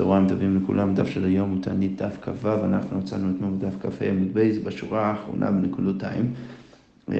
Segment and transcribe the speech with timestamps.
[0.00, 4.04] צהריים טובים לכולם, דף של היום הוא תענית דף כ"ו, אנחנו מצאנו אתמול בדף כ"ה
[4.04, 6.32] עמוד בייס בשורה האחרונה בנקודותיים.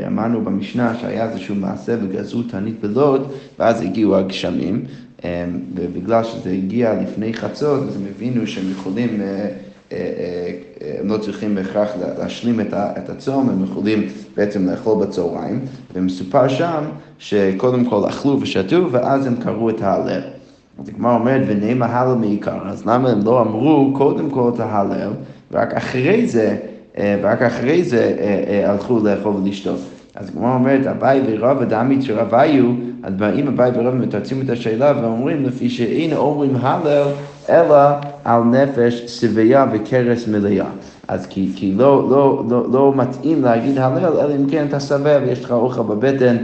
[0.07, 4.85] אמרנו במשנה שהיה איזשהו מעשה וגזרו תענית בלוד, ואז הגיעו הגשמים,
[5.25, 5.29] אמ,
[5.75, 9.49] ובגלל שזה הגיע לפני חצות, אז הם הבינו שהם יכולים, אה, אה,
[9.93, 11.89] אה, הם לא צריכים בהכרח
[12.19, 15.61] להשלים את הצום, הם יכולים בעצם לאכול בצהריים,
[15.95, 16.85] ומסופר שם
[17.19, 20.40] שקודם כל אכלו ושתו, ואז הם קראו את ההלל.
[20.81, 25.11] אז הגמרא אומרת, ונאמר הלל מעיקר, אז למה הם לא אמרו קודם כל את ההלל,
[25.53, 26.57] ורק אחרי זה,
[26.99, 29.81] אה, ורק אחרי זה אה, אה, הלכו לאכול ולשתות.
[30.15, 32.65] אז הגמרא אומרת, אביי ורבא דמית שרביו,
[33.03, 37.07] אז באים אביי ורבא מתרצים את השאלה ואומרים, לפי שאין אומרים הלל,
[37.49, 37.79] אלא
[38.25, 40.67] על נפש שביה וכרס מלאה.
[41.09, 45.19] אז כי, כי לא, לא, לא, לא מתאים להגיד הלל, אלא אם כן אתה שבע
[45.27, 46.37] ויש לך אוכל בבטן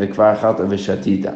[0.00, 1.26] וכבר אכלת ושתית.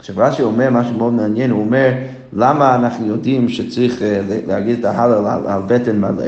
[0.00, 1.92] עכשיו רש"י אומר משהו מאוד מעניין, הוא אומר
[2.32, 6.24] למה אנחנו יודעים שצריך אה, להגיד את ההלל על, על בטן מלא?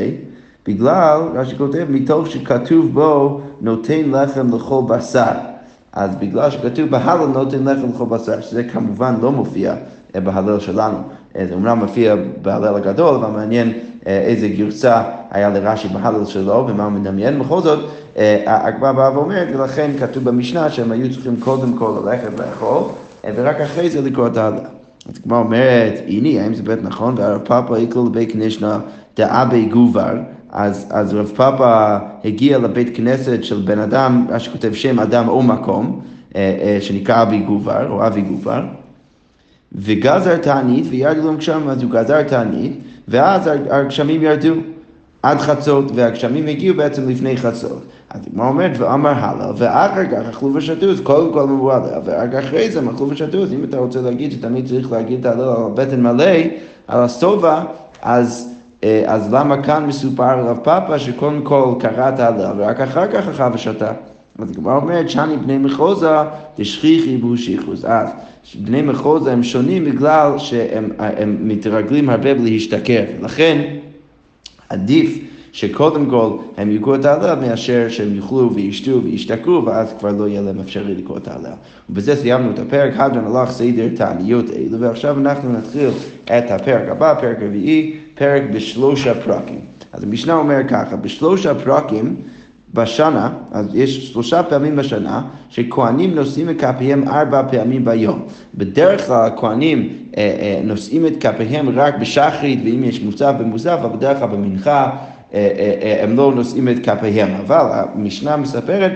[0.66, 5.32] בגלל, רש"י כותב, מתוך שכתוב בו נותן לחם לכל בשר.
[5.92, 9.74] אז בגלל שכתוב בהלל נותן לחם לכל בשר, שזה כמובן לא מופיע
[10.16, 10.98] אה, בהלל שלנו.
[11.36, 13.72] אה, זה אומנם מופיע בהלל הגדול, אבל מעניין
[14.06, 17.38] איזה גרסה היה לרש"י בהלל שלו ומה הוא מדמיין.
[17.38, 17.78] בכל זאת,
[18.46, 22.82] הגמרא באה ואומרת, ולכן כתוב במשנה שהם היו צריכים קודם כל ללכת לאכול.
[23.24, 24.68] ורק אחרי זה לקרוא את ההלכה.
[25.08, 27.14] אז כמו אומרת, הנה, האם זה באמת נכון?
[27.18, 28.80] והרב פאפה יקלו לבית כנשנה
[29.16, 30.14] דאבי גובר,
[30.50, 36.00] אז, אז רב פאפה הגיע לבית כנסת של בן אדם, שכותב שם אדם או מקום,
[36.36, 38.64] אה, אה, שנקרא אבי גובר, או אבי גובר,
[39.72, 44.54] וגזר תענית וירדו להם גשמים, אז הוא גזר תענית, ואז הגשמים ירדו.
[45.22, 47.84] עד חצות, והגשמים הגיעו בעצם לפני חצות.
[48.14, 52.34] אז הגמרא אומרת, ואמר הלאה, ואחר כך אכלו ושתו, אז קודם כל אמרו עליה, ורק
[52.34, 55.40] אחרי זה הם אכלו ושתו, אז אם אתה רוצה להגיד שתמיד צריך להגיד את ההלל
[55.40, 56.34] על הבטן מלא,
[56.88, 57.64] על הסובה,
[58.02, 58.48] אז...
[58.84, 63.06] אה, אז למה כאן מסופר על רב פאפה שקודם כל קרא את ההלל ורק אחר
[63.12, 63.92] כך אכל ושתה?
[64.38, 66.16] אז הגמרא אומרת, שאני בני מחוזה
[66.58, 67.84] דשכיחי בושיחוס.
[67.84, 68.08] אז
[68.54, 70.90] בני מחוזה הם שונים בגלל שהם
[71.40, 73.02] מתרגלים הרבה בלהשתכר.
[73.22, 73.62] לכן
[74.68, 75.18] עדיף
[75.52, 80.42] שקודם כל הם יקראו את ההלל מאשר שהם יאכלו וישתו וישתכרו ואז כבר לא יהיה
[80.42, 81.52] להם אפשרי לקרוא את ההלל.
[81.90, 85.90] ובזה סיימנו את הפרק, הדרן הלך סדר תעניות אלו ועכשיו אנחנו נתחיל
[86.24, 89.60] את הפרק הבא, פרק רביעי, פרק בשלושה פרקים.
[89.92, 92.16] אז המשנה אומר ככה, בשלושה פרקים
[92.74, 98.22] בשנה, אז יש שלושה פעמים בשנה, שכהנים נושאים את כפיהם ארבע פעמים ביום.
[98.54, 103.96] בדרך כלל הכהנים אה, אה, נושאים את כפיהם רק בשחרית, ואם יש מוסף במוסף, אבל
[103.96, 104.90] בדרך כלל במנחה
[106.02, 107.28] הם לא נושאים את כפיהם.
[107.40, 108.92] אבל המשנה מספרת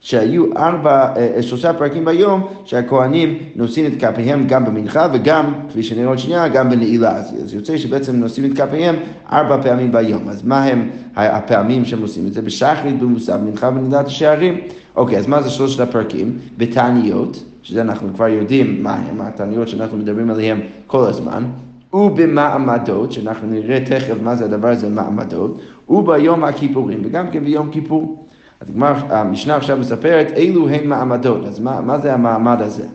[0.00, 6.08] שהיו ארבע, אה, שלושה פרקים ביום שהכוהנים נושאים את כפיהם גם במנחה וגם, כפי שנראה
[6.08, 7.16] עוד שנייה, גם בנעילה.
[7.16, 8.96] אז יוצא שבעצם נושאים את כפיהם
[9.32, 10.28] ארבע פעמים ביום.
[10.28, 12.42] אז מה הם הפעמים שהם עושים את זה?
[12.42, 14.60] בשחרית, במוסף, במנחה ונעילת השערים.
[14.96, 16.38] אוקיי, אז מה זה שלושת הפרקים?
[16.58, 21.44] בתעניות, שזה אנחנו כבר יודעים מה הם התעניות שאנחנו מדברים עליהם כל הזמן.
[21.92, 25.60] ובמעמדות, שאנחנו נראה תכף מה זה הדבר הזה, מעמדות,
[25.90, 28.24] וביום הכיפורים, וגם כן ביום כיפור.
[28.60, 28.68] אז
[29.08, 32.86] המשנה עכשיו מספרת אילו הן מעמדות, אז מה, מה זה המעמד הזה?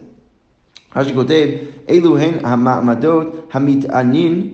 [0.95, 1.47] מה שכותב,
[1.87, 4.49] אילו הן המעמדות המתענין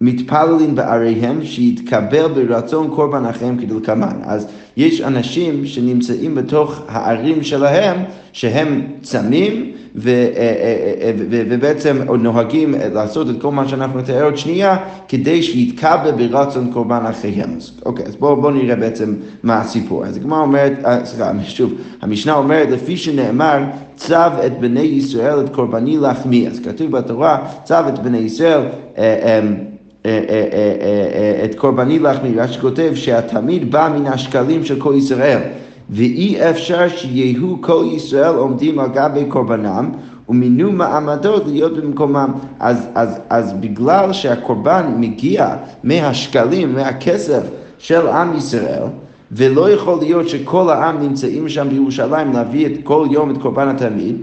[0.00, 4.16] מתפללים בעריהם, שיתקבל ברצון קורבן אחיהם כדלקמן.
[4.22, 7.96] אז יש אנשים שנמצאים בתוך הערים שלהם,
[8.32, 9.72] שהם צמים,
[10.06, 10.54] אה, אה,
[11.02, 14.76] אה, ו, ו, ובעצם נוהגים לעשות את כל מה שאנחנו נתאר עוד שנייה,
[15.08, 17.58] כדי שיתקבל ברצון קורבן אחיהם.
[17.86, 20.04] אוקיי, אז בואו בוא נראה בעצם מה הסיפור.
[20.04, 20.72] אז הגמרא אומרת,
[21.04, 21.72] סליחה, שוב,
[22.02, 23.58] המשנה אומרת, לפי שנאמר,
[23.96, 24.14] צו
[24.46, 26.48] את בני ישראל את קורבני לחמי.
[26.48, 28.60] אז כתוב בתורה, צו את בני ישראל,
[31.44, 35.40] את קורבני לחמי, רש"י כותב שהתמיד בא מן השקלים של כל ישראל.
[35.90, 39.90] ואי אפשר שיהיו כל ישראל עומדים על גבי קורבנם
[40.28, 42.32] ומינו מעמדות להיות במקומם.
[42.60, 47.42] אז, אז, אז בגלל שהקורבן מגיע מהשקלים, מהכסף
[47.78, 48.82] של עם ישראל,
[49.32, 54.16] ולא יכול להיות שכל העם נמצאים שם בירושלים להביא את כל יום את קורבן התלמיד,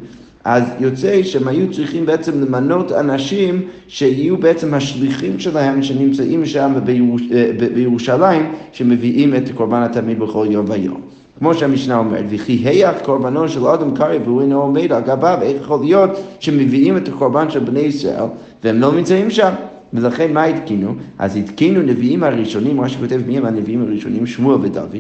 [0.44, 7.21] אז יוצא שהם היו צריכים בעצם למנות אנשים שיהיו בעצם השליחים שלהם שנמצאים שם בירוש,
[7.31, 11.01] אה, בירושלים, שמביאים את קורבן התלמיד בכל יום ויום.
[11.41, 15.61] כמו שהמשנה אומרת, וכי היח קורבנו של אדם קרעי והוא אינו עומד על גביו, איך
[15.61, 16.09] יכול להיות
[16.39, 18.23] שמביאים את הקורבן של בני ישראל
[18.63, 19.53] והם לא נמצאים שם?
[19.93, 20.93] ולכן מה התקינו?
[21.19, 24.95] אז התקינו נביאים הראשונים, מה שכותב מי הם הנביאים הראשונים, שמואל ודוד,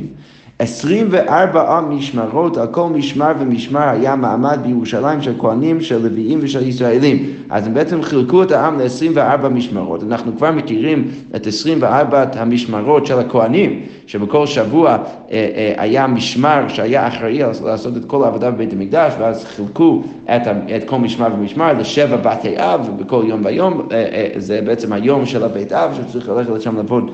[0.61, 7.25] 24 משמרות, על כל משמר ומשמר היה מעמד בירושלים של כהנים, של לוויים ושל ישראלים.
[7.49, 10.03] אז הם בעצם חילקו את העם ל-24 משמרות.
[10.03, 14.97] אנחנו כבר מכירים את 24 המשמרות של הכהנים, שבכל שבוע אה,
[15.31, 20.41] אה, היה משמר שהיה אחראי לעשות את כל העבודה בבית המקדש, ואז חילקו את,
[20.75, 25.43] את כל משמר ומשמר לשבע בתי אב, ובכל יום ויום, אה, זה בעצם היום של
[25.43, 27.11] הבית אב, שצריך ללכת לשם לעבוד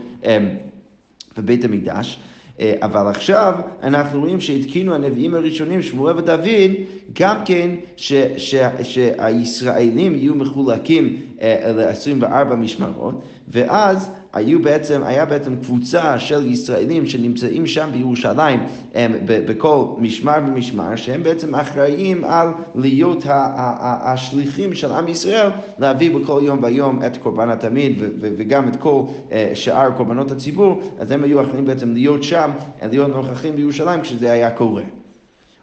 [1.37, 2.19] בבית המקדש.
[2.59, 6.71] אה, אבל עכשיו אנחנו רואים שהתקינו הנביאים הראשונים, שמואל ודוד,
[7.13, 15.55] גם כן ש, ש, שהישראלים יהיו מחולקים אה, ל-24 משמרות, ואז היו בעצם, היה בעצם
[15.55, 18.59] קבוצה של ישראלים שנמצאים שם בירושלים
[18.93, 25.49] הם, בכל משמר ומשמר, שהם בעצם אחראים על להיות השליחים של עם ישראל
[25.79, 31.11] להביא בכל יום ויום את קורבן התמיד וגם את כל אה, שאר קורבנות הציבור, אז
[31.11, 32.51] הם היו אחראים בעצם להיות שם,
[32.81, 34.83] להיות נוכחים בירושלים כשזה היה קורה.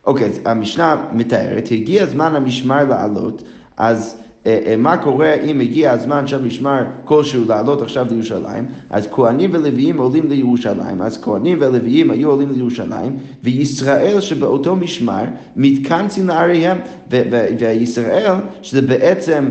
[0.07, 3.43] אוקיי, אז המשנה מתארת, הגיע זמן המשמר לעלות,
[3.77, 4.17] אז
[4.79, 10.29] מה קורה אם הגיע הזמן של משמר כלשהו לעלות עכשיו לירושלים, אז כהנים ולוויים עולים
[10.29, 15.25] לירושלים, אז כהנים ולוויים היו עולים לירושלים, וישראל שבאותו משמר
[15.57, 16.79] מתכנסים לעריהם,
[17.11, 18.33] וישראל
[18.63, 19.45] שזה בעצם,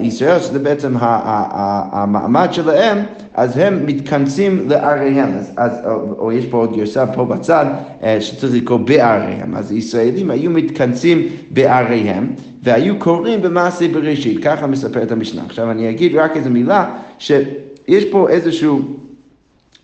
[0.00, 2.98] ישראל שזה בעצם המעמד שלהם,
[3.34, 7.66] אז הם מתכנסים לעריהם, אז, אז, או, או יש פה עוד גרסה פה בצד
[8.02, 12.32] אה, שצריך לקרוא בעריהם, אז ישראלים היו מתכנסים בעריהם
[12.64, 15.42] והיו קוראים במעשה בראשית, ככה מספרת המשנה.
[15.46, 19.03] עכשיו אני אגיד רק איזה מילה, שיש פה איזשהו...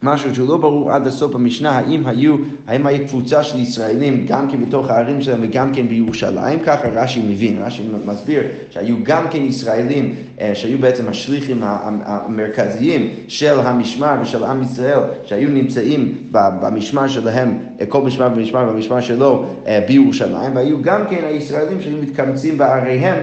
[0.03, 2.37] משהו שהוא לא ברור עד הסוף במשנה, האם היו,
[2.67, 7.23] האם הייתה קבוצה של ישראלים גם כן בתוך הערים שלהם וגם כן בירושלים, ככה רש"י
[7.29, 14.45] מבין, רש"י מסביר שהיו גם כן ישראלים אה, שהיו בעצם השליחים המרכזיים של המשמר ושל
[14.45, 20.83] עם ישראל, שהיו נמצאים במשמר שלהם, אה, כל משמר ומשמר במשמר שלו אה, בירושלים, והיו
[20.83, 23.17] גם כן הישראלים שהיו מתקמצים בעריהם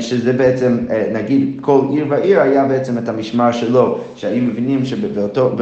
[0.00, 0.78] שזה בעצם,
[1.12, 5.56] נגיד, כל עיר ועיר היה בעצם את המשמר שלו, שהיו מבינים שבאותו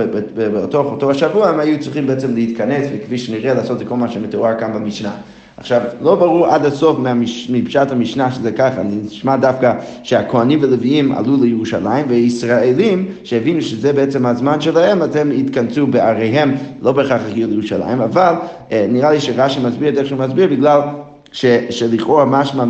[1.10, 5.12] השבוע הם היו צריכים בעצם להתכנס, וכפי שנראה לעשות את כל מה שמתואר כאן במשנה.
[5.58, 6.98] עכשיו, לא ברור עד הסוף
[7.48, 9.72] מפשט המשנה שזה ככה, נשמע דווקא
[10.02, 16.92] שהכוהנים ולוויים עלו לירושלים, וישראלים שהבינו שזה בעצם הזמן שלהם, אז הם התכנסו בעריהם, לא
[16.92, 18.34] בהכרח הגיעו לירושלים, אבל
[18.72, 20.80] אה, נראה לי שרש"י מסביר את איך שהוא מסביר, בגלל
[21.32, 22.64] ש, שלכאורה משמע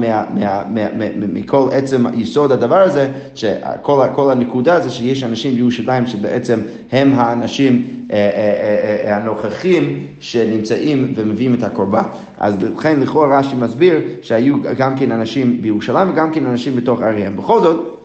[1.17, 6.61] מכל עצם יסוד הדבר הזה, שכל הנקודה זה שיש אנשים בירושלים שבעצם
[6.93, 12.03] הם האנשים אה, אה, אה, הנוכחים שנמצאים ומביאים את הקורבן.
[12.39, 17.37] אז לכן לכאורה רש"י מסביר שהיו גם כן אנשים בירושלים וגם כן אנשים בתוך עריהם.
[17.37, 17.99] בכל זאת,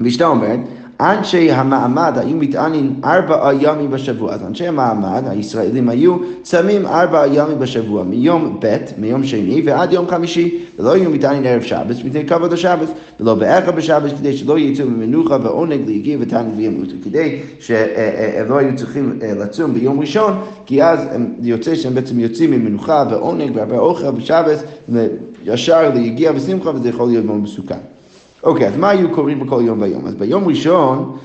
[0.00, 0.58] המשנה אומרת,
[1.02, 4.32] אנשי המעמד היו מתענים ארבעה ימים בשבוע.
[4.32, 10.08] אז אנשי המעמד, הישראלים היו צמים ארבעה ימים בשבוע, מיום ב', מיום שני ועד יום
[10.08, 12.88] חמישי, ולא היו מתענים ערב שבת, מפני כבוד השבת,
[13.20, 18.76] ולא באחר בשבת, כדי שלא יצאו ממנוחה ועונג ליגיע ותענג וימותו, כדי שהם לא היו
[18.76, 20.32] צריכים אה, לצום ביום ראשון,
[20.66, 21.00] כי אז
[21.42, 24.58] יוצא שהם בעצם יוצאים ממנוחה ועונג והרבה אוכל בשבת,
[24.88, 27.78] וישר ליגיע ושמחה, וזה יכול להיות מאוד מסוכן.
[28.42, 30.06] אוקיי, אז מה היו קוראים בכל יום ויום?
[30.06, 31.16] אז ביום ראשון,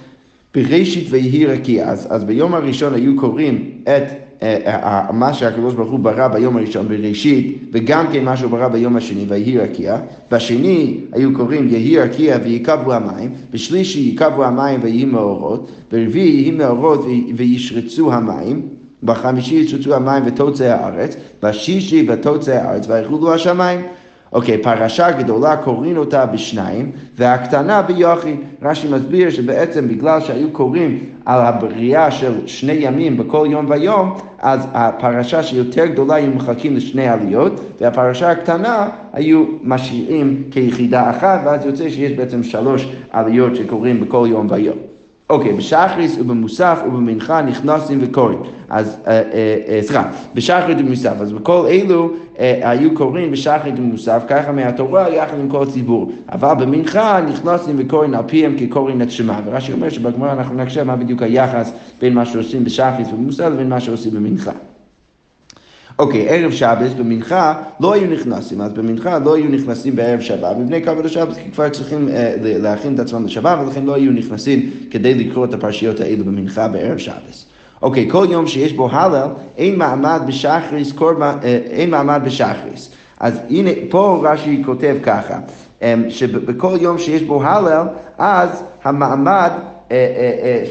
[0.56, 4.04] בראשית ויהי רקיע, אז, אז ביום הראשון היו קוראים את
[4.44, 8.68] אה, אה, מה שהקדוש ברוך הוא ברא ביום הראשון בראשית, וגם כן מה שהוא ברא
[8.68, 9.98] ביום השני, ויהי רקיע.
[10.32, 17.06] בשני היו קוראים יהי רקיע ויקבו המים, בשלישי יקבו המים ויהי מאורות, ברביעי יהי מאורות
[17.36, 18.62] וישרצו המים.
[19.04, 23.82] בחמישי ישרצו המים ותוצא הארץ, בשישי ותוצא הארץ ויכולו השמיים.
[24.34, 28.36] אוקיי, פרשה גדולה קוראים אותה בשניים, והקטנה ביוכי.
[28.62, 34.68] רש"י מסביר שבעצם בגלל שהיו קוראים על הבריאה של שני ימים בכל יום ויום, אז
[34.74, 41.90] הפרשה שיותר גדולה היו מחלקים לשני עליות, והפרשה הקטנה היו משאירים כיחידה אחת, ואז יוצא
[41.90, 44.87] שיש בעצם שלוש עליות שקורים בכל יום ויום.
[45.30, 48.40] אוקיי, בשחריס ובמוסף ובמנחה נכנסים וקוראים.
[48.70, 50.04] אז, אה, אה, אה, סליחה,
[50.36, 51.14] בשחרית ובמוסף.
[51.22, 56.12] אז בכל אלו היו קוראים בשחרית ובמוסף, ככה מהתורה יחד עם כל הציבור.
[56.32, 59.40] אבל במנחה נכנסים וקוראים על פיהם כקוראים שמע.
[59.46, 63.80] ורש"י אומר שבגמרא אנחנו נקשה מה בדיוק היחס בין מה שעושים בשחריס ובמוסף לבין מה
[63.80, 64.52] שעושים במנחה.
[66.00, 70.84] אוקיי, ערב שבת במנחה לא היו נכנסים, אז במנחה לא היו נכנסים בערב שבת, מפני
[70.84, 75.46] כבוד השבת כבר צריכים אה, להכין את עצמם לשבת, ולכן לא היו נכנסים כדי לקרוא
[75.46, 77.46] את הפרשיות האלו במנחה בערב שבת.
[77.82, 79.28] אוקיי, כל יום שיש בו הלל,
[79.58, 82.90] אין מעמד בשחריס, קורבן, אה, אין מעמד בשחריס.
[83.20, 85.40] אז הנה, פה רש"י כותב ככה,
[85.82, 87.88] אה, שבכל יום שיש בו הלל,
[88.18, 89.52] אז המעמד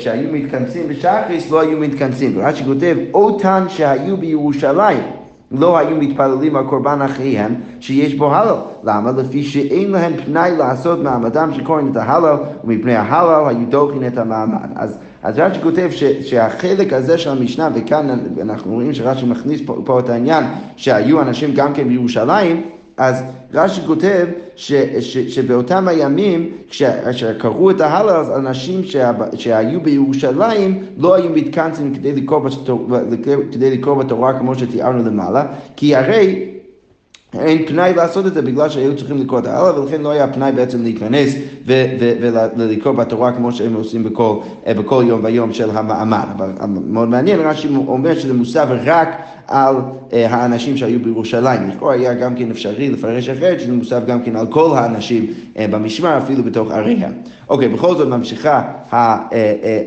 [0.00, 2.38] שהיו מתכנסים בשחריס לא היו מתכנסים.
[2.38, 5.15] רש"י כותב, אותן שהיו בירושלים.
[5.58, 8.54] לא היו מתפללים על קורבן אחיהם שיש בו הלל.
[8.84, 9.10] למה?
[9.10, 14.68] לפי שאין להם פנאי לעשות מעמדם כהן את ההלל, ומפני ההלל היו דוחים את המעמד.
[14.74, 18.06] אז, אז רש"י כותב ש, שהחלק הזה של המשנה, וכאן
[18.42, 20.44] אנחנו רואים שרש"י מכניס פה, פה את העניין
[20.76, 22.62] שהיו אנשים גם כן בירושלים,
[22.96, 23.22] אז
[23.54, 24.26] רש"י כותב
[24.56, 31.94] ש, ש, שבאותם הימים, כשקראו את ההלל, אז אנשים שה, שהיו בירושלים לא היו מתכנסים
[31.94, 32.40] כדי לקרוא,
[33.52, 36.48] כדי לקרוא בתורה כמו שתיארנו למעלה, כי הרי
[37.34, 40.52] אין פנאי לעשות את זה בגלל שהיו צריכים לקרוא את ההלל ולכן לא היה פנאי
[40.52, 41.34] בעצם להיכנס
[41.66, 44.36] ולקרוא בתורה כמו שהם עושים בכל,
[44.68, 46.24] בכל יום ויום של המעמד.
[46.36, 46.50] אבל
[46.86, 49.08] מאוד מעניין, רש"י אומר שזה מוסב רק
[49.46, 49.76] על
[50.12, 51.68] אה, האנשים שהיו בירושלים.
[51.68, 55.26] לכאורה היה גם כן אפשרי לפרש אחרת, שזה מוסף גם כן על כל האנשים
[55.58, 57.12] אה, במשמר, אפילו בתוך עריהם.
[57.48, 59.22] אוקיי, בכל זאת ממשיכה אה,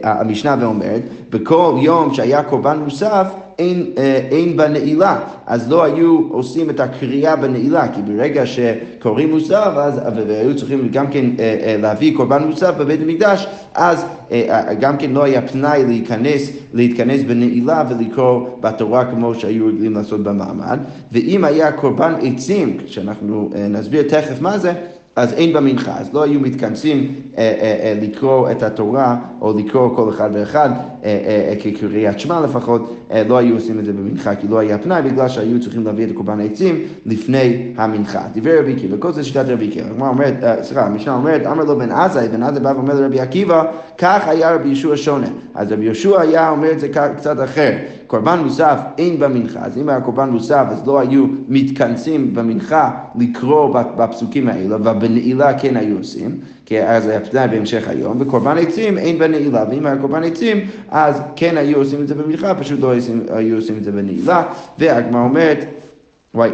[0.03, 3.27] המשנה ואומרת, בכל יום שהיה קורבן מוסף,
[3.59, 3.85] אין,
[4.31, 10.55] אין בנעילה, אז לא היו עושים את הקריאה בנעילה, כי ברגע שקוראים מוסף, אז, והיו
[10.55, 11.25] צריכים גם כן
[11.81, 14.05] להביא קורבן מוסף בבית המקדש, אז
[14.79, 20.79] גם כן לא היה פנאי להיכנס, להתכנס בנעילה ולקרוא בתורה כמו שהיו רגילים לעשות במעמד,
[21.11, 24.73] ואם היה קורבן עצים, שאנחנו נסביר תכף מה זה,
[25.19, 29.95] אז אין במנחה, אז לא היו מתכנסים אה, אה, אה, לקרוא את התורה או לקרוא
[29.95, 30.69] כל אחד ואחד
[31.03, 31.09] אה,
[31.49, 35.01] אה, כקריאת שמע לפחות, אה, לא היו עושים את זה במנחה כי לא היה פנאי
[35.01, 38.21] בגלל שהיו צריכים להביא את קורבן העצים לפני המנחה.
[38.33, 41.77] דיבר רבי עקיבא, כל זה שיטת רבי עקיבא, הגמרא אומרת, סליחה, המשנה אומרת, אמר לו
[41.77, 43.63] בן עזאי, בן עזאי בא ואומר לרבי עקיבא,
[43.97, 45.27] כך היה רבי יהושע שונה.
[45.55, 47.71] אז רבי יהושע היה אומר את זה קצת אחר.
[48.07, 53.75] קורבן מוסף אין במנחה, אז אם היה קורבן מוסף אז לא היו מתכנסים במנחה לקרוא
[53.97, 54.77] בפסוקים האלה,
[55.09, 59.85] ובנעילה כן היו עושים, כי אז היה פנאי בהמשך היום, וקורבן עצים אין בנעילה, ואם
[59.85, 62.93] היה קורבן עצים אז כן היו עושים את זה במנחה, פשוט לא
[63.29, 64.43] היו עושים את זה בנעילה,
[64.79, 65.65] והגמרא אומרת,
[66.35, 66.49] וואי,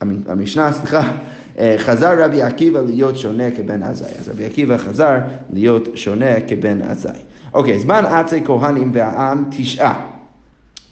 [0.00, 1.12] המשנה, סליחה,
[1.58, 4.12] אה, חזר רבי עקיבא להיות שונה כבן עזאי.
[4.20, 5.18] אז רבי עקיבא חזר
[5.52, 7.18] להיות שונה כבן עזאי.
[7.54, 10.13] אוקיי, זמן עצי כהנים והעם תשעה.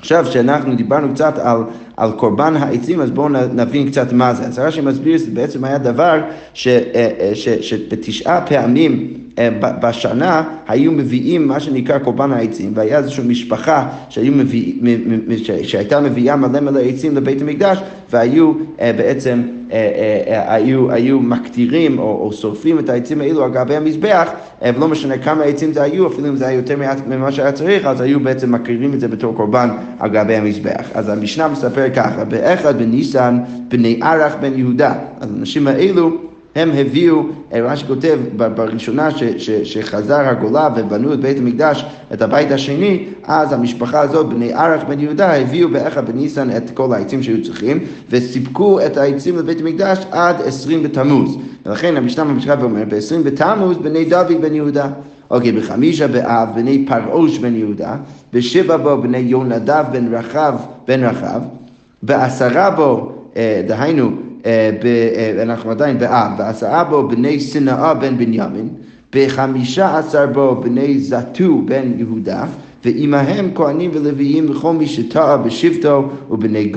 [0.02, 1.58] עכשיו שאנחנו דיברנו קצת על,
[1.96, 4.44] על קורבן העצים, אז בואו נבין קצת מה זה.
[4.44, 6.20] אז רש"י מסביר שזה בעצם היה דבר
[6.54, 9.21] ש, אה, אה, ש, שבתשעה פעמים
[9.60, 13.88] בשנה היו מביאים מה שנקרא קורבן העצים, והיה איזושהי משפחה
[14.22, 14.74] מביא,
[15.62, 17.78] שהייתה מביאה מלא מלא עצים לבית המקדש,
[18.10, 19.42] והיו בעצם,
[20.28, 24.28] היו, היו מקטירים או, או שורפים את העצים האלו על גבי המזבח,
[24.62, 26.76] ולא משנה כמה עצים זה היו, אפילו אם זה היה יותר
[27.08, 30.88] ממה שהיה צריך, אז היו בעצם מקריבים את זה בתור קורבן על גבי המזבח.
[30.94, 36.10] אז המשנה מספר ככה, באחד בניסן בני ערך בן יהודה, אז האנשים האלו
[36.56, 42.50] הם הביאו, רש"י כותב בראשונה ש, ש, שחזר הגולה ובנו את בית המקדש, את הבית
[42.50, 47.44] השני, אז המשפחה הזאת, בני ערך בן יהודה, הביאו באחד בניסן את כל העצים שהיו
[47.44, 47.78] צריכים,
[48.10, 51.38] וסיפקו את העצים לבית המקדש עד עשרים בתמוז.
[51.66, 54.88] ולכן המשנה ממשיכה ואומר, בעשרים בתמוז בני דוד בן יהודה.
[55.30, 57.96] אוקיי, בחמישה באב בני פרעוש בן יהודה,
[58.32, 60.54] בשבע בו בני יונדב בן רחב
[60.88, 61.40] בן רחב,
[62.02, 64.21] בעשרה בו, אה, דהיינו, אה, אה,
[65.42, 68.68] אנחנו עדיין באב, בעשרה בו בני שנאה בן בנימין,
[69.14, 72.44] בחמישה עשר בו בני זתו בן יהודה,
[72.84, 76.72] ועמהם כהנים ולוויים וכל מי שטעה בשבטו ובני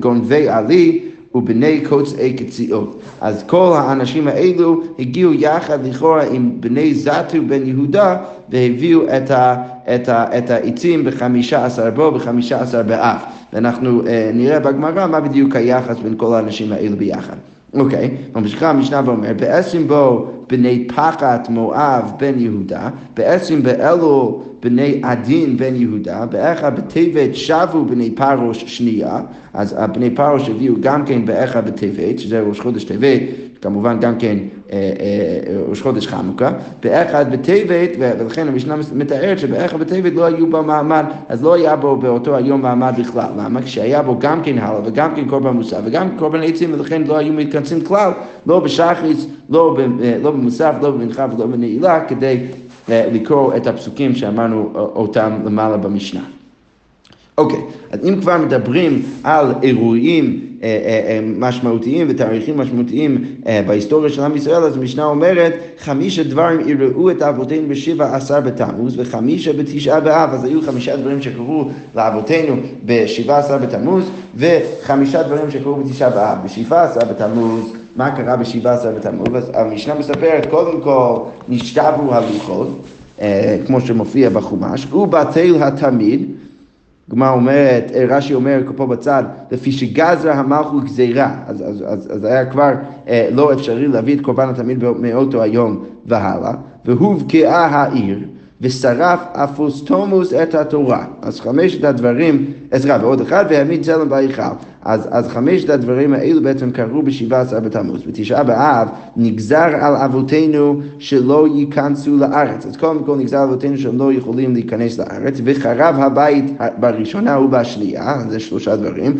[0.00, 1.00] גונבי עלי
[1.34, 3.00] ובני קוצאי קציעות.
[3.20, 8.16] אז כל האנשים האלו הגיעו יחד לכאורה עם בני זתו בן יהודה
[8.50, 13.24] והביאו את, העצים בחמישה עשר בו, בחמישה עשר באף.
[13.54, 17.36] ואנחנו uh, נראה בגמרא מה בדיוק היחס בין כל האנשים האלו ביחד.
[17.74, 18.38] אוקיי, okay.
[18.38, 25.74] ממשיכה המשנה ואומר, בעצם בו בני פחת מואב בן יהודה, בעצם באלו בני עדין בן
[25.74, 29.20] יהודה, באחד בטבת שבו בני פרוש שנייה,
[29.54, 33.20] אז בני פרוש הביאו גם כן באחד בטבת, שזה ראש חודש טבת,
[33.60, 34.53] כמובן גם כן אה, אה,
[35.68, 36.50] ראש חודש חנוכה,
[36.82, 41.96] באחד בטבת, ולכן המשנה מתארת שבאחד בטבת לא היו בו מעמד, אז לא היה בו
[41.96, 43.28] באותו היום מעמד בכלל.
[43.38, 43.62] למה?
[43.62, 47.32] כשהיה בו גם כן הלאה וגם כן קורבן מוסף וגם קורבן עצים, ולכן לא היו
[47.32, 48.12] מתכנסים כלל,
[48.46, 52.38] לא בשחריס, לא, אה, לא במוסף, לא במנחה ולא בנעילה, כדי
[52.88, 56.20] לקרוא את הפסוקים שאמרנו אותם למעלה במשנה.
[57.38, 60.53] אוקיי, אז אם כבר מדברים על אירועים אה, אה, אה,
[61.38, 63.24] משמעותיים ותאריכים משמעותיים
[63.66, 68.98] בהיסטוריה של עם ישראל, אז המשנה אומרת, חמישה דברים יראו את אבותינו בשבע עשר בתמוז
[68.98, 72.56] וחמישה בתשעה באב, אז היו חמישה דברים שקרו לאבותינו
[72.86, 74.04] בשבעה עשר בתמוז
[74.36, 76.38] וחמישה דברים שקרו בתשעה באב.
[76.44, 79.50] בשבעה עשר בתמוז מה קרה בשבעה עשר בתמוז?
[79.54, 81.16] המשנה מספרת, קודם כל
[81.48, 82.86] נשתברו הלוחות
[83.66, 86.30] כמו שמופיע בחומש, הוא בטל התמיד,
[87.10, 92.46] גמרא אומרת, רש"י אומר פה בצד, לפי שגזרה המלכות גזירה, אז, אז, אז, אז היה
[92.46, 92.72] כבר
[93.08, 96.52] אה, לא אפשרי להביא את קורבן התמיד מאותו היום והלאה,
[96.84, 98.18] והובקעה העיר,
[98.64, 101.04] ושרף אפוסטומוס את התורה.
[101.22, 104.42] אז חמשת הדברים, עזרה ועוד אחד, והעמיד צלם בהיכל.
[104.82, 108.02] אז, אז חמשת הדברים האלו בעצם קרו בשבעה עשר בתמוז.
[108.06, 112.66] בתשעה באב נגזר על אבותינו שלא ייכנסו לארץ.
[112.66, 116.44] אז קודם כל נגזר על אבותינו שהם לא יכולים להיכנס לארץ, וחרב הבית
[116.80, 119.16] בראשונה ובשנייה, זה שלושה דברים.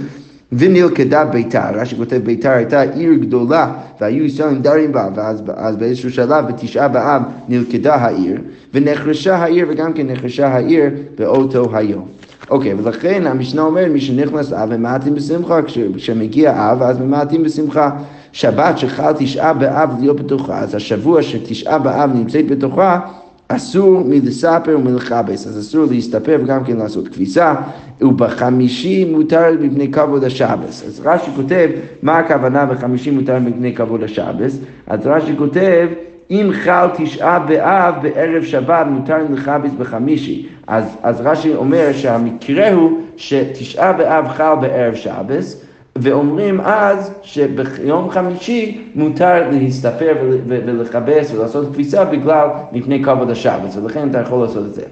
[0.58, 6.11] ונלכדה ביתר, רש"י כותב ביתר הייתה עיר גדולה והיו ישראלים דרים בה, ואז אז באיזשהו
[6.11, 8.40] שלב בתשעה באב נלכדה העיר,
[8.75, 12.06] ונחרשה העיר וגם כן נחרשה העיר באותו היום.
[12.50, 15.61] אוקיי, ולכן המשנה אומרת, מי שנכנס אב ממעטים בשמחה,
[15.96, 17.90] כשמגיע אב אז ממעטים בשמחה.
[18.32, 23.00] שבת שחל תשעה באב להיות בתוכה, אז השבוע שתשעה באב נמצאת בתוכה,
[23.49, 27.55] אסור מלספר ומלכבס, אז אסור להסתפר וגם כן לעשות כביסה,
[28.01, 30.85] ובחמישי מותר מפני כבוד השבס.
[30.87, 31.71] אז רש"י כותב,
[32.03, 34.59] מה הכוונה בחמישי מותר מפני כבוד השבס?
[34.87, 35.89] אז רש"י כותב,
[36.31, 40.49] אם חל תשעה באב בערב שבת מותר לכבס בחמישי.
[40.67, 45.63] אז, אז רש"י אומר שהמקרה הוא שתשעה באב חל בערב שבס,
[45.99, 50.15] ואומרים אז שביום חמישי מותר להסתפר
[50.47, 54.83] ולכבס ולעשות כביסה בגלל מפני כבוד השבת, ולכן אתה יכול לעשות את זה.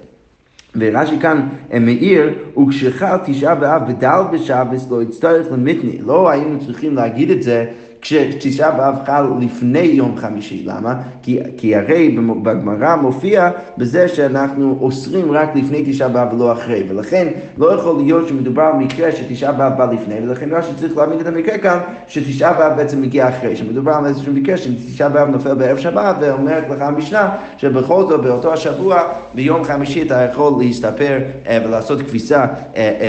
[0.75, 1.47] ורש"י כאן
[1.81, 7.65] מעיר, וכשחל תשעה באב ודל בשבס לא יצטרך למתני, לא היינו צריכים להגיד את זה
[8.03, 10.95] כשתשעה באב חל לפני יום חמישי, למה?
[11.21, 17.27] כי, כי הרי בגמרא מופיע בזה שאנחנו אוסרים רק לפני תשעה באב ולא אחרי, ולכן
[17.57, 21.27] לא יכול להיות שמדובר על מקרה שתשעה באב בא לפני, ולכן רש"י צריך להעמיד את
[21.27, 25.77] המקרה כאן שתשעה באב בעצם מגיע אחרי, שמדובר על איזשהו מקרה שתשעה באב נופל בערב
[25.77, 29.01] שבת, ואומרת לך המשנה שבכל זאת באותו השבוע
[29.33, 32.45] ביום חמישי אתה יכול להסתפר אה, ולעשות כביסה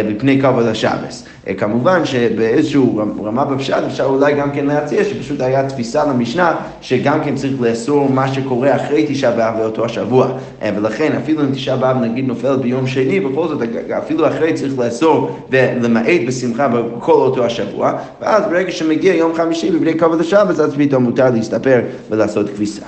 [0.09, 1.27] בפני אה, אה, כבוד השבס.
[1.59, 7.35] כמובן שבאיזשהו רמה בפשט אפשר אולי גם כן להציע שפשוט היה תפיסה למשנה שגם כן
[7.35, 10.29] צריך לאסור מה שקורה אחרי תשעה באב באותו השבוע
[10.77, 13.59] ולכן אפילו אם תשעה באב נגיד נופל ביום שני בכל זאת
[13.99, 19.99] אפילו אחרי צריך לאסור ולמעט בשמחה בכל אותו השבוע ואז ברגע שמגיע יום חמישי בבני
[19.99, 21.81] כבוד השבת אז פתאום מותר להסתפר
[22.11, 22.87] ולעשות כביסה.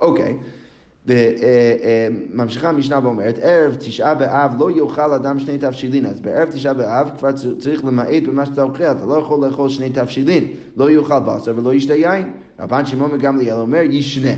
[0.00, 0.36] אוקיי.
[0.40, 0.65] Okay.
[1.06, 7.10] וממשיכה המשנה ואומרת, ערב תשעה באב לא יאכל אדם שני תבשילין, אז בערב תשעה באב
[7.18, 10.44] כבר צריך למעט במה שאתה אוכל, אתה לא יכול לאכול שני תבשילין,
[10.76, 12.32] לא יאכל בשר ולא ישתה יין.
[12.60, 14.32] רבן שמעון וגמליאל אומר, ישנה.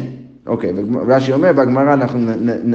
[0.46, 0.72] אוקיי,
[1.06, 2.20] ורש"י אומר, בגמרא אנחנו,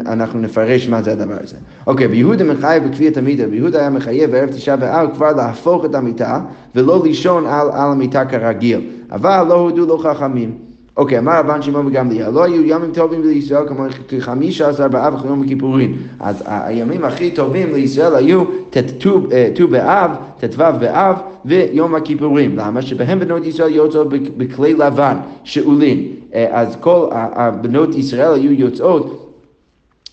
[0.06, 1.56] אנחנו נפרש מה זה הדבר הזה.
[1.88, 6.40] אוקיי, ויהודה מחייב בכפיית המיטה, ויהודה היה מחייב בערב תשעה באב כבר להפוך את המיטה
[6.76, 10.73] ולא לישון על, על המיטה כרגיל, אבל לא הודו לו חכמים.
[10.98, 15.44] אוקיי, אמר רבן שמעון וגמליאל, לא היו ימים טובים לישראל כמו כחמישה עשר באב וכיום
[15.44, 15.98] הכיפורים.
[16.20, 22.58] אז הימים הכי טובים לישראל היו ט"ו אה, באב, ט"ו באב ויום הכיפורים.
[22.58, 22.82] למה?
[22.82, 26.08] שבהם בנות ישראל יוצאות בכלי לבן, שאולין.
[26.34, 29.20] אה, אז כל הבנות ישראל היו יוצאות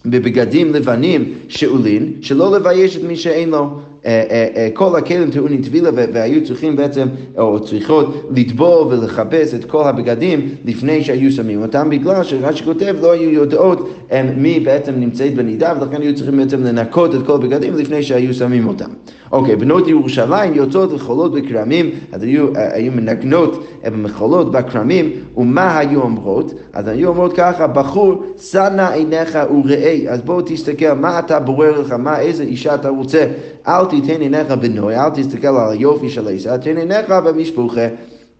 [0.06, 3.80] בבגדים לבנים שאולין, שלא לבייש את מי שאין לו.
[4.06, 7.08] אה, אה, אה, כל הכלים טעונים טבילה והיו צריכים בעצם,
[7.38, 13.12] או צריכות לטבול ולכבס את כל הבגדים לפני שהיו שמים אותם, בגלל שרש"י כותב לא
[13.12, 13.88] היו יודעות
[14.36, 18.68] מי בעצם נמצאת בנידה, ולכן היו צריכים בעצם לנקות את כל הבגדים לפני שהיו שמים
[18.68, 18.90] אותם.
[19.32, 26.54] אוקיי, בנות ירושלים יוצאות וחולות בכרמים, אז היו, היו מנגנות במחולות בכרמים, ומה היו אומרות?
[26.72, 31.92] אז היו אומרות ככה, בחור, שנא עיניך וראה, אז בואו תסתכל, מה אתה בורר לך,
[31.92, 33.26] מה, איזה אישה אתה רוצה,
[33.68, 37.86] אל תיתן עיניך בנוי, אל תסתכל על היופי של האישה, תן עיניך במשפוחה.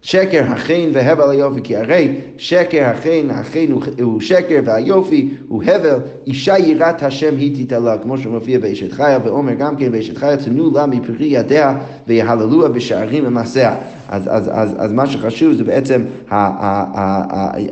[0.03, 5.99] שקר החן והבל היופי, כי הרי שקר החן, החן הוא, הוא שקר והיופי הוא הבל,
[6.27, 10.71] אישה יראת השם היא תתעלה, כמו שמופיע באשת חיה, ואומר גם כן באשת חיה, תנו
[10.73, 13.75] לה מפרי ידיה ויהללוה בשערים ומעשיה.
[14.09, 16.01] אז, אז, אז, אז מה שחשוב זה בעצם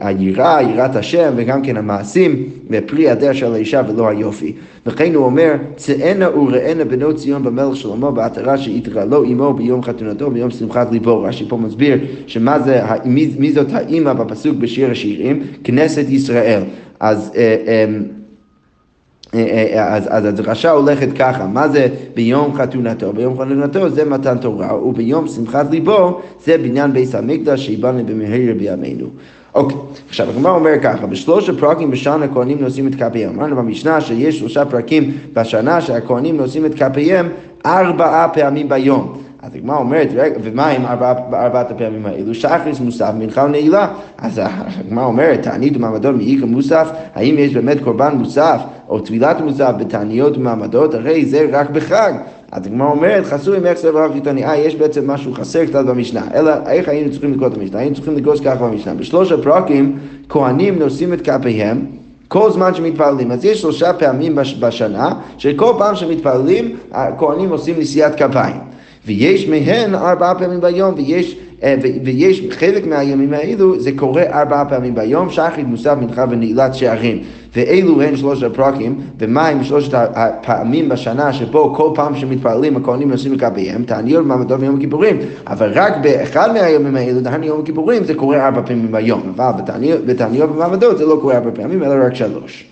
[0.01, 4.53] היראה, יראת השם, וגם כן המעשים ופרי ידיה של האישה ולא היופי.
[4.85, 10.51] וכן הוא אומר, צאנה וראנה בנות ציון במלך שלמה בעטרה שהתגלו עמו ביום חתונתו ביום
[10.51, 11.23] שמחת ליבו.
[11.23, 15.43] רש"י פה מסביר שמה זה, מי, מי זאת האימא בפסוק בשיר השירים?
[15.63, 16.61] כנסת ישראל.
[16.99, 18.03] אז אה, אמ,
[19.33, 23.13] אה, אה, אז, אז הדרשה הולכת ככה, מה זה ביום חתונתו?
[23.13, 29.07] ביום חתונתו זה מתן תורה, וביום שמחת ליבו זה בניין בית המקדש שיבנה במהרה בימינו.
[29.55, 29.77] אוקיי,
[30.09, 33.35] עכשיו הגמרא אומר ככה, בשלוש הפרקים בשנה הכהנים נושאים את כפיהם.
[33.35, 37.29] אמרנו במשנה שיש שלושה פרקים בשנה שהכהנים נושאים את כפיהם
[37.65, 39.21] ארבעה פעמים ביום.
[39.41, 40.07] אז הגמרא אומרת,
[40.43, 40.85] ומה עם
[41.33, 42.33] ארבעת הפעמים האלו?
[42.33, 43.87] שחריס, מוסף, מנחה ונעילה.
[44.17, 49.71] אז הגמרא אומרת, תענית ומעמדות מאיכא מוסף, האם יש באמת קורבן מוסף, או טבילת מוסף
[49.79, 50.93] בתעניות ומעמדות?
[50.93, 52.13] הרי זה רק בחג.
[52.51, 56.21] אז הגמרא אומרת, חסוי ממך סבר רב חיתוני, אה, יש בעצם משהו חסר קצת במשנה.
[56.33, 57.79] אלא, איך היינו צריכים לקרוא את המשנה?
[57.79, 58.93] היינו צריכים לקרוא ככה במשנה.
[58.93, 59.97] בשלוש הפרקים,
[60.29, 61.85] כהנים נושאים את כפיהם.
[62.27, 63.31] כל זמן שמתפללים.
[63.31, 68.59] אז יש שלושה פעמים בשנה, שכל פעם שמתפללים, הכהנים עושים נשיאת כפיים.
[69.05, 74.95] ויש מהן ארבעה פעמים ביום, ויש, אה, ויש חלק מהימים האלו, זה קורה ארבעה פעמים
[74.95, 77.23] ביום, שחרית, מוסף, מנחה ונעילת שערים.
[77.55, 83.33] ואלו הן שלושת הפרקים, ומה עם שלושת הפעמים בשנה שבו כל פעם שמתפללים הכהנים נוסעים
[83.33, 88.47] לגביהם, תעניות ומעמדות ויום הכיפורים, אבל רק באחד מהימים האלו, דהיינו יום הכיפורים, זה קורה
[88.47, 89.61] ארבע פעמים ביום, אבל
[90.05, 92.65] בתעניות ומעמדות זה לא קורה ארבע פעמים, אלא רק שלוש.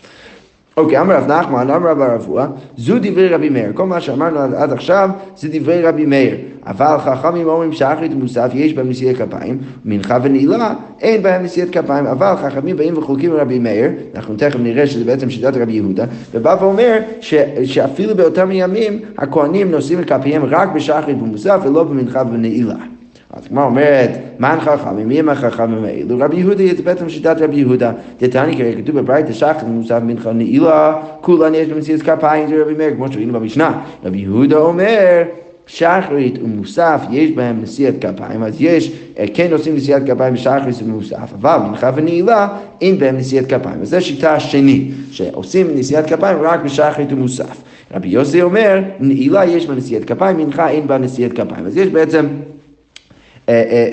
[0.78, 3.72] אוקיי, אמר רב נחמן, אמר רב הרבוע, זו דברי רבי מאיר.
[3.74, 6.36] כל מה שאמרנו עד עכשיו זה דברי רבי מאיר.
[6.66, 12.06] אבל חכמים אומרים שאחרית ומוסף יש בהם נשיאי כפיים, מנחה ונעילה אין בהם נשיאת כפיים,
[12.06, 16.56] אבל חכמים באים וחולקים לרבי מאיר, אנחנו תכף נראה שזה בעצם שיטת רבי יהודה, ובא
[16.62, 22.97] ואומר ש, שאפילו באותם ימים הכהנים נושאים את כפיהם רק בשחרית ומוסף ולא במנחה ונעילה.
[23.34, 24.10] אז כמו אומרת,
[24.40, 26.18] מן חכמים, מי הם החכמים האלו?
[26.20, 27.92] רבי יהודה זה בעצם שיטת רבי יהודה.
[28.20, 32.94] דתני כרגע כתוב בברייתא שחר מוסף מנחה נעילה, כולן יש במציאות כפיים, זה רבי מאיר,
[32.96, 33.82] כמו שראינו במשנה.
[34.04, 35.24] רבי יהודה אומר
[35.68, 41.34] שחרית ומוסף יש בהם נשיאת כפיים, אז יש, אה, כן עושים נשיאת כפיים בשחרית ומוסף,
[41.42, 42.48] אבל מנחה ונעילה
[42.82, 43.78] אין בהם נשיאת כפיים.
[43.82, 47.64] וזו שיטה השנית, שעושים נשיאת כפיים רק בשחרית ומוסף.
[47.94, 51.66] רבי יוסי אומר, נעילה יש בה נשיאת כפיים, מנחה אין בה נשיאת כפיים.
[51.66, 52.26] אז יש בעצם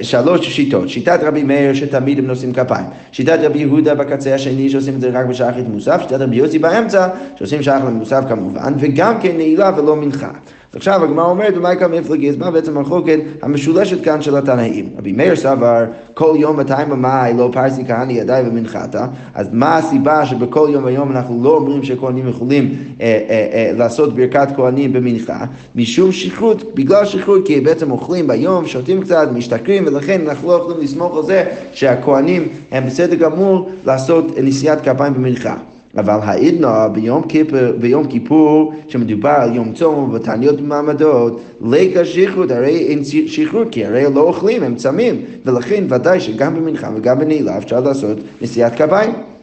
[0.03, 4.95] שלוש שיטות, שיטת רבי מאיר שתמיד הם נושאים כפיים, שיטת רבי יהודה בקצה השני שעושים
[4.95, 9.37] את זה רק בשחרית מוסף, שיטת רבי יוסי באמצע שעושים שחרית מוסף כמובן, וגם כן
[9.37, 10.31] נעילה ולא מנחה.
[10.74, 14.88] אז עכשיו הגמרא אומרת, במאי כמה מפלגי, מה בעצם המחלוקת המשולשת כאן של התנאים?
[14.98, 15.84] רבי מאיר סבר,
[16.14, 21.10] כל יום 200 במאי לא פרסי כהני ידיי ומנחתה, אז מה הסיבה שבכל יום ויום
[21.10, 25.44] אנחנו לא אומרים שכהנים יכולים אה, אה, אה, לעשות ברכת כהנים במנחה?
[25.76, 30.80] משום שכרות, בגלל שכרות, כי בעצם אוכלים ביום, שותים קצת, משתכרים, ולכן אנחנו לא יכולים
[30.80, 35.56] לסמוך על זה שהכהנים הם בסדר גמור לעשות נשיאת כפיים במנחה.
[35.96, 42.87] אבל העידנא ביום כיפור, ביום כיפור, שמדובר על יום צום ובתעניות במעמדות, לקה שכרות, הרי
[42.88, 47.80] אין שכרות, כי הרי לא אוכלים, הם צמים, ולכן ודאי שגם במנחה וגם בנעילה אפשר
[47.80, 49.34] לעשות נשיאת כפיים.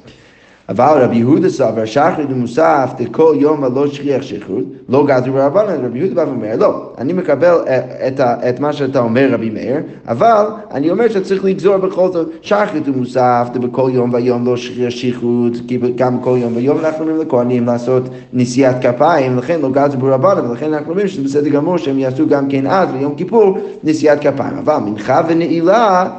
[0.69, 5.99] אבל רבי יהודה סבר שחרית ומוסף דכל יום הלא שכיח שכרות, לא גזרו ברבנן, רבי
[5.99, 10.45] יהודה בא ואומר, לא, אני מקבל אה, את, את מה שאתה אומר רבי מאיר, אבל
[10.71, 15.77] אני אומר שצריך לגזור בכל זאת שחרית ומוסף דבכל יום ויום לא שכיח שכרות, כי
[15.95, 20.73] גם כל יום ויום אנחנו אומרים לכהנים לעשות נשיאת כפיים, לכן לא גזרו ברבנן, ולכן
[20.73, 24.77] אנחנו אומרים שזה בסדר גמור שהם יעשו גם כן אז ביום כיפור נשיאת כפיים, אבל
[24.77, 26.09] מנחה ונעילה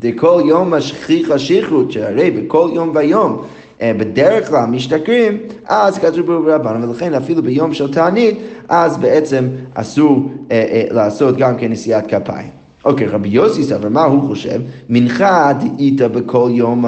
[0.00, 3.42] דכל יום השכיחה שכרות, שהרי בכל יום ויום
[3.82, 10.30] אה, בדרך כלל משתכרים, אז כתוב ברבנו, ולכן אפילו ביום של תענית, אז בעצם אסור
[10.50, 12.63] אה, אה, לעשות גם כן נשיאת כפיים.
[12.84, 14.60] אוקיי, רבי יוסי סבר, מה הוא חושב?
[14.88, 16.84] מנחה דאית בכל יום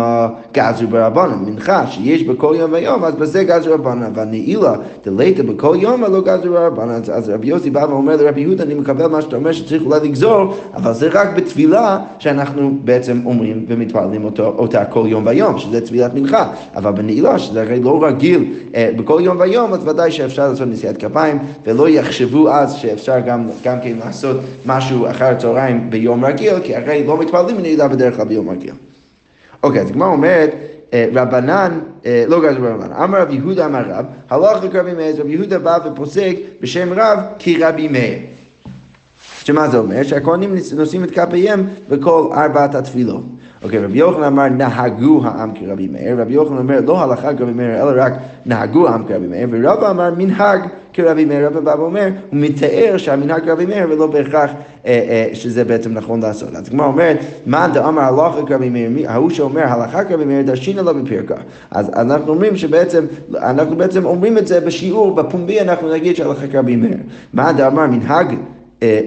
[0.54, 1.38] גזר ברבנן.
[1.46, 4.02] מנחה שיש בכל יום ויום, אז בזה גזר ברבנן.
[4.02, 7.00] אבל נעילה דלית בכל יום, לא גזר ברבנן.
[7.12, 10.54] אז רבי יוסי בא ואומר לרבי יהודה, אני מקבל מה שאתה אומר שצריך אולי לגזור,
[10.74, 16.52] אבל זה רק בתפילה שאנחנו בעצם אומרים ומתפללים אותה כל יום ויום, שזה תפילת מנחה.
[16.76, 20.96] אבל בנעילה, שזה הרי לא רגיל אה, בכל יום ויום, אז ודאי שאפשר לעשות נשיאת
[20.96, 25.85] כפיים, ולא יחשבו אז שאפשר גם, גם כן לעשות משהו אחר הצהריים.
[25.90, 28.74] ביום רגיל, כי הרי לא מתפללים מנעילה בדרך כלל ביום רגיל.
[29.62, 30.54] אוקיי, אז הגמרא אומרת,
[30.92, 35.32] אה, רבנן, אה, לא גזר ברבנן, אמר רב יהודה אמר רב, הלך לרבי מאיר, רבי
[35.32, 38.18] יהודה בא ופוסק בשם רב כרבי מאיר.
[39.44, 40.02] שמה זה אומר?
[40.02, 43.24] שהכהנים נושאים את כפיהם בכל ארבעת התפילות.
[43.66, 47.82] אוקיי, רבי יוחנן אמר נהגו העם כרבי מאיר, רבי יוחנן אומר לא הלכה כרבי מאיר,
[47.82, 48.12] אלא רק
[48.46, 50.60] נהגו העם כרבי מאיר, ורבא אמר מנהג
[50.92, 55.64] כרבי מאיר, רבא בא ואומר, הוא מתאר שהמנהג כרבי מאיר ולא בהכרח אה, אה, שזה
[55.64, 56.54] בעצם נכון לעשות.
[56.54, 60.94] אז הגמרא אומרת, מה דאמר הלכה כרבי מאיר, ההוא שאומר הלכה כרבי מאיר, דרשינה לו
[60.94, 61.36] בפרקה.
[61.70, 66.76] אז אנחנו אומרים שבעצם, אנחנו בעצם אומרים את זה בשיעור, בפומבי אנחנו נגיד שהלכה כרבי
[66.76, 66.98] מאיר.
[67.32, 68.34] מה דאמר מנהג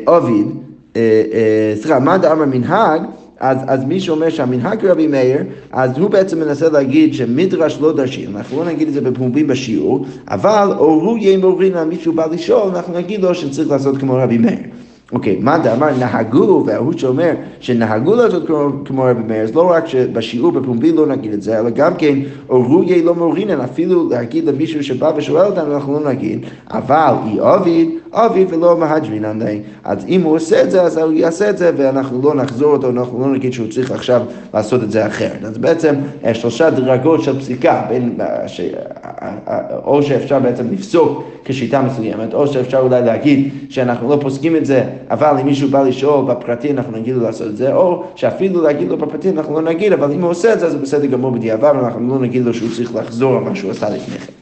[0.05, 0.47] עביד,
[1.81, 3.01] סליחה, מה דאמר מנהג
[3.39, 8.37] אז, אז מי שאומר שהמנהג רבי מאיר, אז הוא בעצם מנסה להגיד שמדרש לא דרשים,
[8.37, 12.25] אנחנו לא נגיד את זה בפומבים בשיעור, אבל או הוא יהיה מורין על מישהו בא
[12.25, 14.59] לשאול, אנחנו נגיד לו שצריך לעשות כמו רבי מאיר.
[15.11, 18.49] אוקיי, מה דאמר נהגו, וההוא שאומר שנהגו לעשות
[18.85, 22.19] כמו רבי מאיר, אז לא רק שבשיעור בפומבי לא נגיד את זה, אלא גם כן,
[22.49, 27.39] או רוגי לא מורינן, אפילו להגיד למישהו שבא ושואל אותנו, אנחנו לא נגיד, אבל אי
[27.39, 29.39] עביד, עביד ולא מהג'רינן,
[29.83, 32.89] אז אם הוא עושה את זה, אז הוא יעשה את זה, ואנחנו לא נחזור אותו,
[32.89, 34.21] אנחנו לא נגיד שהוא צריך עכשיו
[34.53, 35.43] לעשות את זה אחרת.
[35.43, 35.95] אז בעצם
[36.33, 38.17] שלושה דרגות של פסיקה, בין,
[38.47, 38.61] ש,
[39.83, 44.83] או שאפשר בעצם לפסוק כשיטה מסוימת, או שאפשר אולי להגיד שאנחנו לא פוסקים את זה
[45.09, 48.89] אבל אם מישהו בא לשאול בפרטי אנחנו נגיד לו לעשות את זה, או שאפילו להגיד
[48.89, 51.31] לו בפרטי אנחנו לא נגיד, אבל אם הוא עושה את זה אז זה בסדר גמור
[51.31, 54.38] בדיעבד, אנחנו לא נגיד לו שהוא צריך לחזור על מה שהוא עשה לפני כן.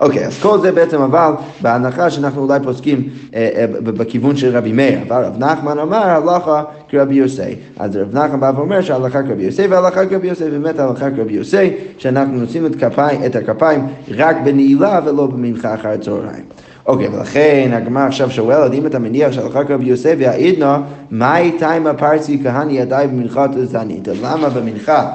[0.00, 4.56] אוקיי, okay, אז כל זה בעצם אבל בהנחה שאנחנו אולי פוסקים אה, אה, בכיוון של
[4.56, 7.54] רבי מאיר, אבל רב נחמן אמר הלכה כרבי יוסי.
[7.78, 11.70] אז רב נחמן בא ואומר שההלכה כרבי יוסי וההלכה כרבי יוסי, באמת ההלכה כרבי יוסי,
[11.98, 12.82] שאנחנו נושאים את,
[13.26, 16.44] את הכפיים רק בנעילה ולא במנחה אחר הצהריים.
[16.86, 20.76] אוקיי, ולכן הגמרא עכשיו שואלת, אם אתה מניח שהלכה כרבי יוסף והעידנא,
[21.10, 24.08] מהי תימא פרסי כהני ידיים במנחת ותענית?
[24.22, 25.08] למה במנחה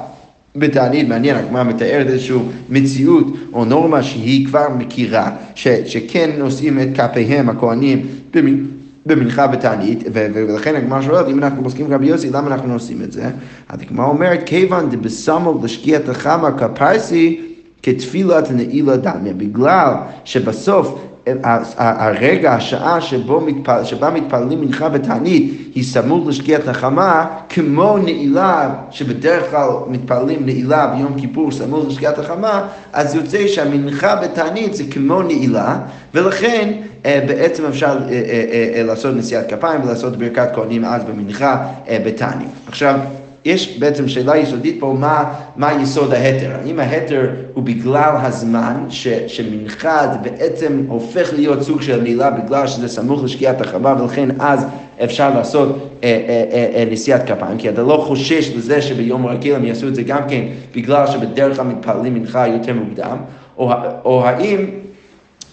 [0.55, 2.37] בתענית, מעניין, הגמרא מתארת איזושהי
[2.69, 8.05] מציאות או נורמה שהיא כבר מכירה, ש, שכן נושאים את כפיהם הכהנים
[9.05, 13.29] במנחה בתענית, ולכן הגמרא שואלת, אם אנחנו פוסקים כרבי יוסי, למה אנחנו עושים את זה?
[13.69, 17.41] אז הגמרא אומרת, כיוון דבסמל לשקיעת החמה כפרסי
[17.83, 19.93] כתפילת נעילה דמיה, בגלל
[20.25, 21.10] שבסוף
[21.77, 29.51] הרגע, השעה שבו מתפל, שבה מתפללים מנחה ותענית היא סמוך לשקיעת החמה, כמו נעילה, שבדרך
[29.51, 35.79] כלל מתפללים נעילה ביום כיפור סמוך לשקיעת החמה, אז יוצא שהמנחה ותענית זה כמו נעילה,
[36.13, 36.71] ולכן
[37.05, 38.21] אה, בעצם אפשר אה,
[38.75, 41.65] אה, לעשות נשיאת כפיים ולעשות ברכת כהנים אז במנחה
[42.05, 42.49] בתענית.
[42.67, 42.99] עכשיו,
[43.45, 46.51] יש בעצם שאלה יסודית פה, מה, מה יסוד ההתר?
[46.63, 52.67] האם ההתר הוא בגלל הזמן, ש, שמנחה זה בעצם הופך להיות סוג של מילה בגלל
[52.67, 54.65] שזה סמוך לשקיעת החמה, ולכן אז
[55.03, 55.69] אפשר לעשות
[56.03, 59.87] אה, אה, אה, אה, נשיאת כפיים, כי אתה לא חושש לזה שביום רגיל הם יעשו
[59.87, 60.41] את זה גם כן
[60.75, 63.17] בגלל שבדרך כלל מתפללים מנחה יותר מוקדם,
[63.57, 63.71] או,
[64.05, 64.65] או האם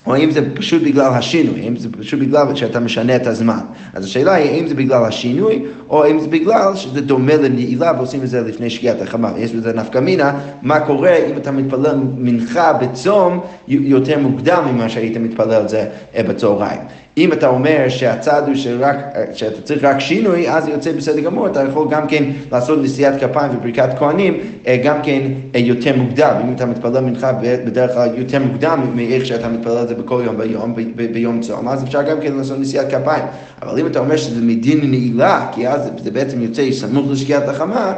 [0.06, 3.61] או האם זה פשוט בגלל השינוי, האם זה פשוט בגלל שאתה משנה את הזמן.
[3.94, 8.22] אז השאלה היא האם זה בגלל השינוי, או האם זה בגלל שזה דומה לנעילה ועושים
[8.22, 9.32] את זה לפני שקיעת החמה.
[9.37, 15.16] יש בזה נפקא מינה, מה קורה אם אתה מתפלל מנחה בצום יותר מוקדם ממה שהיית
[15.16, 16.80] מתפלל את זה אה, בצהריים.
[17.18, 18.96] אם אתה אומר שהצד הוא שרק,
[19.35, 23.52] שאתה צריך רק שינוי, אז יוצא בסדר גמור, אתה יכול גם כן לעשות נשיאת כפיים
[23.57, 25.20] וברכת כהנים אה, גם כן
[25.54, 26.35] אה, יותר מוקדם.
[26.44, 30.38] אם אתה מתפלל מנחה בדרך כלל יותר מוקדם מאיך שאתה מתפלל את זה בכל יום
[30.38, 30.74] ביום,
[31.12, 33.24] ביום צום, אז אפשר גם כן לעשות נשיאת כפיים.
[33.62, 37.92] אבל אם אתה אומר שזה מדין נעילה, כי אז זה בעצם יוצא סמוך לשקיעת החמה,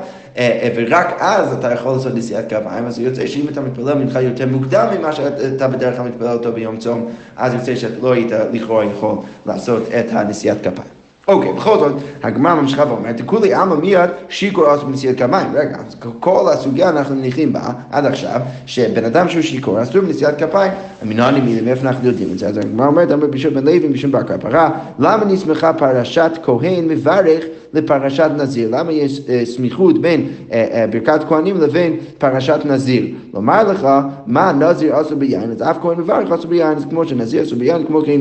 [0.77, 4.87] ורק אז אתה יכול לעשות נשיאת כפיים, אז יוצא שאם אתה מתפלל מנחה יותר מוקדם
[4.99, 9.17] ממה שאתה בדרך כלל מתפלל אותו ביום צום, אז יוצא שאתה לא היית לכאורה יכול
[9.47, 11.00] לעשות את הנשיאת כפיים.
[11.31, 15.49] אוקיי, בכל זאת, הגמרא ממשיכה ואומרת, כולי עלמא מיד שיכור עשו בנשיאת כפיים.
[15.55, 20.39] רגע, אז כל הסוגיה אנחנו מניחים בה עד עכשיו, שבן אדם שהוא שיכור אסור בנשיאת
[20.39, 20.73] כפיים.
[21.03, 22.49] המינונים מילים, מאיפה אנחנו יודעים את זה?
[22.49, 27.45] אז הגמרא אומרת, אמר בשביל בן לוי בשביל בר כפרה, למה נסמכה פרשת כהן מברך
[27.75, 28.69] לפרשת נזיר?
[28.73, 30.55] למה יש uh, סמיכות בין uh, uh,
[30.93, 33.07] ברכת כהנים לבין פרשת נזיר?
[33.35, 33.89] לומר לך,
[34.27, 37.85] מה נזיר עשו ביין, אז אף כהן מברך עשו ביין, אז כמו שנזיר עשו ביין,
[37.87, 38.21] כמו כן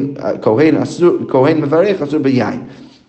[1.28, 2.60] כהן מברך עשו ביין.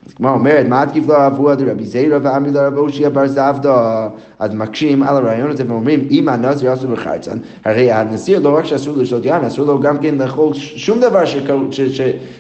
[0.07, 1.51] אז כמו אומרת, מה תקיף לא אהבו?
[1.51, 4.09] עד רבי זיירא ואמרי לרב אושיה בר זבדא,
[4.39, 8.97] אז מקשים על הרעיון הזה ואומרים, אם הנזיר אסור בחרצן, הרי הנזיר לא רק שאסור
[8.97, 11.23] לשתות יין, אסור לו גם כן לאכול שום דבר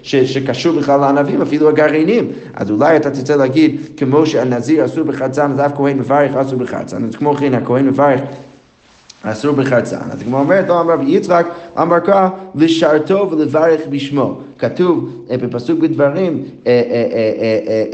[0.02, 2.28] שקשור בכלל לענבים, אפילו הגרעינים.
[2.54, 7.04] אז אולי אתה תצא להגיד, כמו שהנזיר אסור בחרצן, אז אף כהן מברך אסור בחרצן,
[7.04, 8.20] אז כמו כן הכהן מברך
[9.22, 10.10] אסור בחרצן.
[10.12, 11.46] אז כמו אומרת, לא אמר רבי יצחק,
[11.78, 14.40] אמר כה, לשרתו ולברך בשמו.
[14.58, 16.82] כתוב אה, בפסוק בדברים, אה,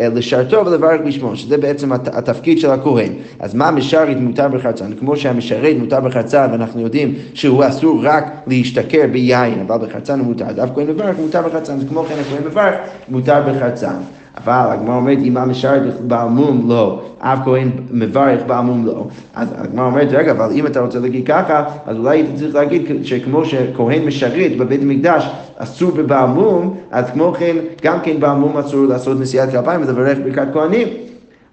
[0.01, 3.12] אה, לשרתו ולברך בשמו, שזה בעצם התפקיד של הכהן.
[3.39, 4.93] אז מה משרת מותר בחרצן?
[5.01, 10.45] כמו שהמשרת מותר בחרצן, ואנחנו יודעים שהוא אסור רק להשתכר ביין, אבל בחרצן הוא מותר.
[10.45, 12.75] אז אף כהן מברך מותר בחרצן, אז כמו כן הכהן מברך
[13.09, 13.97] מותר בחרצן.
[14.44, 19.07] אבל הגמרא אומרת, אם המשרת בעל מום לא, אף כהן מברך בעל מום לא.
[19.35, 22.83] אז הגמרא אומרת, רגע, אבל אם אתה רוצה להגיד ככה, אז אולי אתה צריך להגיד
[23.03, 28.57] שכמו שכהן משרת בבית המקדש אסור בבעל מום, אז כמו כן, גם כן בעל מום
[28.57, 30.88] אסור לעשות נשיאת כפיים ולברך ברכת כהנים.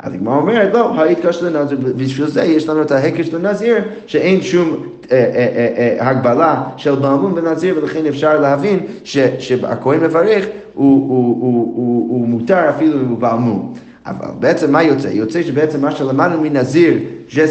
[0.03, 4.75] אז הגמרא אומרת, לא, ההתקש לנזיר, ובשביל זה יש לנו את ההקש לנזיר, שאין שום
[5.11, 12.09] אה, אה, אה, הגבלה של בעלמום בנזיר, ולכן אפשר להבין שהכהן מברך הוא, הוא, הוא,
[12.09, 13.73] הוא, מותר אפילו אם הוא בעלמום.
[14.05, 15.07] אבל בעצם מה יוצא?
[15.07, 16.93] יוצא שבעצם מה שלמדנו מנזיר,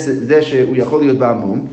[0.04, 1.66] זה שהוא יכול להיות בעמום,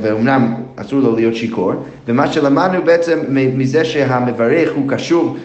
[0.00, 1.72] ואומנם אסור לו להיות שיכור,
[2.08, 5.36] ומה שלמדנו בעצם מזה שהמברך הוא קשור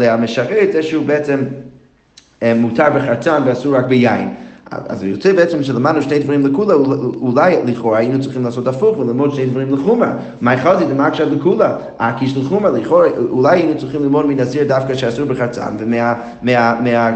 [0.00, 1.40] למשרת, זה שהוא בעצם
[2.56, 4.34] מותר בחרצן ואסור רק ביין.
[4.88, 6.74] אז יוצא בעצם שלמדנו שני דברים לכולה,
[7.20, 10.12] אולי לכאורה היינו צריכים לעשות הפוך וללמוד שני דברים לחומרה.
[10.40, 11.76] מה יכולתי למה עכשיו לכולה?
[11.98, 15.76] הקיש לחומרה, לכאורה אולי היינו צריכים ללמוד מנזיר דווקא שאסור בחרצן,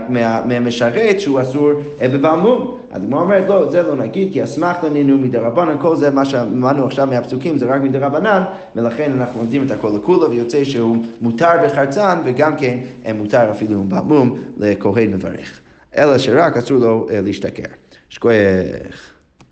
[0.06, 2.76] ומהמשרת שהוא אסור אה, בבעמום.
[2.90, 6.86] אז הגמרא אומרת, לא, זה לא נגיד, כי אסמך לנו מדרבנן, כל זה מה שאמרנו
[6.86, 8.42] עכשיו מהפסוקים זה רק מדרבנן,
[8.76, 13.82] ולכן אנחנו לומדים את הכל לכולה, ויוצא שהוא מותר בחרצן, וגם כן אה, מותר אפילו
[13.82, 15.65] בעמום לכהן מברך.
[15.96, 17.62] אלא שרק אסור לו אה, להשתכר.
[18.08, 19.15] שכוח.